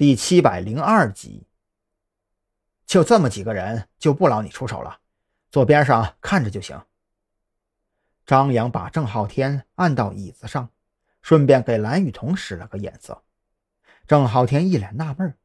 [0.00, 1.46] 第七百零二集。
[2.86, 5.00] 就这么几个人，就不劳你出手了，
[5.50, 6.82] 坐边上看着就行。
[8.24, 10.70] 张扬把郑浩天按到椅子上，
[11.20, 13.22] 顺便给蓝雨桐使了个眼色。
[14.06, 15.36] 郑浩天一脸纳闷，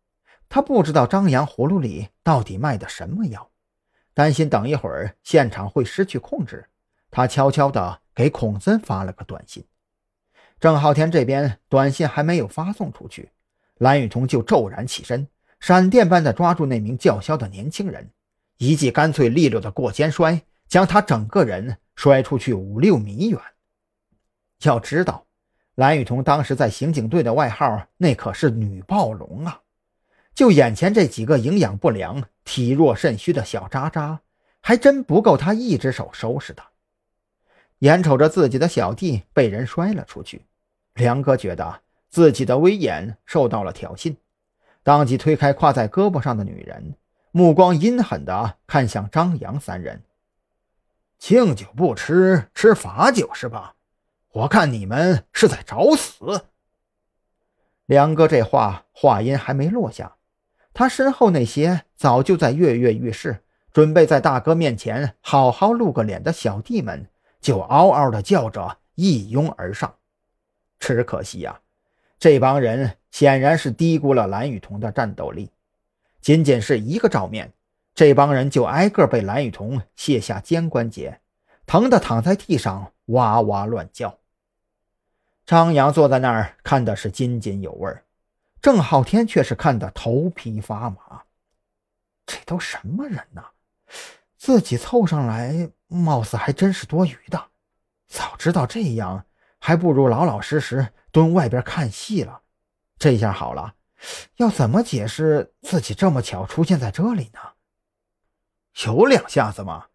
[0.48, 3.52] 他不知道张扬葫芦里到底卖的什么药，
[4.14, 6.70] 担心等一会儿现场会失去控制，
[7.12, 9.68] 他悄悄的给孔森发了个短信。
[10.62, 13.34] 郑浩天这边短信还没有发送出去。
[13.80, 15.28] 蓝雨桐就骤然起身，
[15.60, 18.09] 闪电般的抓住那名叫嚣的年轻人，
[18.58, 23.40] 一记干脆利落的过肩摔，将他整个人摔出去五六米远。
[24.63, 25.26] 要知道，
[25.76, 29.62] 蓝雨桐当时在刑警队的外号那可是女暴龙啊！
[30.34, 34.21] 就眼前这几个营养不良、体弱肾虚的小渣渣，
[34.62, 36.63] 还真不够他一只手收拾的。
[37.80, 40.46] 眼瞅着自己的小弟被人摔了出去，
[40.94, 41.82] 梁哥觉得。
[42.09, 44.16] 自己的威严受到了挑衅，
[44.84, 46.96] 当即推开挎在胳膊上的女人，
[47.32, 50.04] 目光阴狠地看向张扬三人
[51.20, 53.76] ：“敬酒不吃吃罚酒是吧？
[54.32, 56.46] 我看你们是在找死。”
[57.85, 60.16] 梁哥这话话音还没落下，
[60.74, 67.09] 他身后那些早就在跃跃欲试，准备在大哥面前好好露个脸的小弟们，
[67.41, 69.96] 就嗷嗷的叫着一拥而上。
[70.79, 71.59] 只可惜呀。
[72.25, 75.51] 这帮人显然是低估了蓝雨桐的战斗力，
[76.22, 77.53] 仅仅是一个照面，
[77.94, 81.22] 这帮人就挨个被蓝雨桐卸下肩关节，
[81.67, 84.17] 疼得躺在地上哇哇乱叫。
[85.45, 87.95] 张扬坐在那儿看的是津津有味，
[88.59, 91.22] 郑浩天却是看得头皮发麻。
[92.25, 93.44] 这都什么人呐？
[94.35, 97.39] 自己凑上来，貌似还真是多余的。
[98.07, 99.23] 早知道这样，
[99.59, 100.88] 还不如老老实实。
[101.16, 102.41] 蹲外边看戏了，
[103.00, 103.75] 这下好了，
[104.35, 107.40] 要怎么解释自己这么巧出现在这里呢？
[108.85, 109.85] 有两下子吗？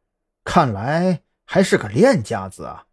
[0.44, 2.86] 看来还是个练家子啊！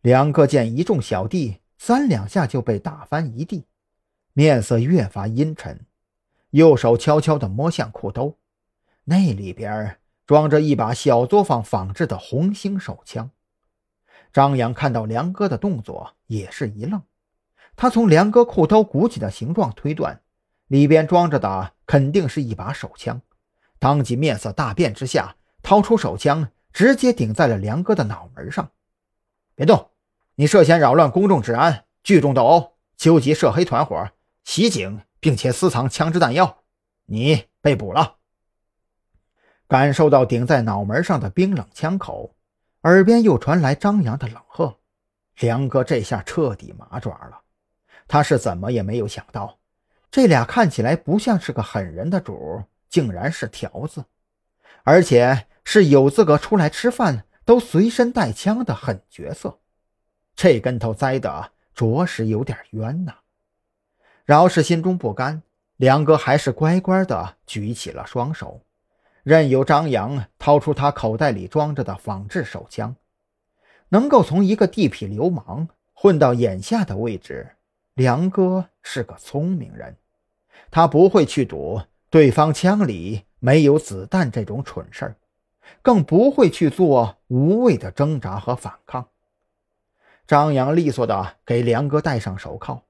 [0.00, 3.66] 梁哥见一众小弟三两下就被打翻一地，
[4.32, 5.84] 面色越发阴沉，
[6.52, 8.38] 右手悄悄地摸向裤兜，
[9.04, 13.30] 那里边装着一把小作坊仿制的红星手枪。
[14.34, 17.00] 张扬看到梁哥的动作，也是一愣。
[17.76, 20.22] 他从梁哥裤兜鼓起的形状推断，
[20.66, 23.22] 里边装着的肯定是一把手枪。
[23.78, 28.72] 当即面色大变之下，掏出手枪，直接顶在了梁哥的脑门上。
[29.54, 29.90] 别动！
[30.34, 34.10] 你涉嫌扰乱公众治安、聚众斗殴、纠集涉黑团伙、
[34.42, 36.64] 袭警，并且私藏枪支弹药，
[37.06, 38.16] 你被捕了。
[39.68, 42.33] 感受到顶在脑门上的冰冷枪口。
[42.84, 44.76] 耳边又传来张扬的冷喝，
[45.40, 47.40] 梁哥这下彻底麻爪了。
[48.06, 49.58] 他是怎么也没有想到，
[50.10, 54.04] 这俩看起来不像是个狠人的主，竟然是条子，
[54.82, 59.58] 而且是有资格出来吃饭都随身带枪的狠角色。
[60.36, 63.14] 这跟头栽的着实有点冤呐。
[64.26, 65.42] 饶是心中不甘，
[65.76, 68.63] 梁哥还是乖乖的举起了双手。
[69.24, 72.94] 任由张扬掏出他口袋里装着的仿制手枪，
[73.88, 77.56] 能够从一个地痞流氓混到眼下的位置，
[77.94, 79.96] 梁哥是个聪明人，
[80.70, 81.80] 他不会去赌
[82.10, 85.16] 对方枪里没有子弹这种蠢事儿，
[85.80, 89.08] 更不会去做无谓的挣扎和反抗。
[90.26, 92.82] 张扬利索地给梁哥戴上手铐，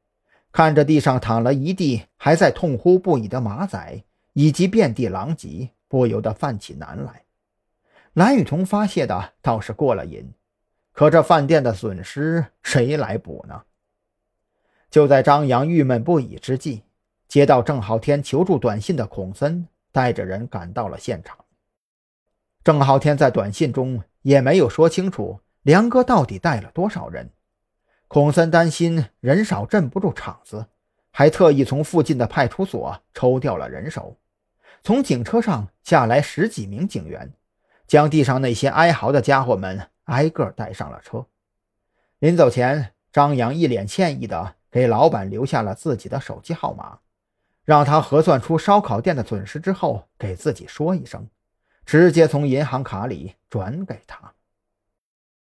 [0.50, 4.03] 看着地上躺了一地还在痛呼不已的马仔，
[4.33, 5.71] 以及遍地狼藉。
[5.94, 7.22] 不由得犯起难来。
[8.15, 10.34] 蓝雨桐发泄的倒是过了瘾，
[10.91, 13.62] 可这饭店的损失谁来补呢？
[14.91, 16.82] 就在张扬郁闷不已之际，
[17.28, 21.38] 接到郑浩天求助短信的孔森带着人赶到了现场。
[22.65, 27.31] 郑浩天在短信中也没有说清楚梁哥到底带了多少人。
[28.09, 30.66] 孔森担心人少镇不住场子，
[31.12, 34.17] 还特意从附近的派出所抽调了人手。
[34.84, 37.32] 从警车上下来十几名警员，
[37.86, 41.26] 将地上那些哀嚎的家伙们挨个带上了车。
[42.19, 46.98] 临走前，张扬一脸歉意地给老板留下了自己的手机号码，
[47.64, 51.26] 让他核算出烧烤店的损失之后给自己说一声，
[51.86, 54.33] 直接从银行卡里转给他。